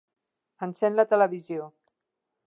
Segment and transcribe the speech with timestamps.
[0.67, 1.67] Encén la televisió.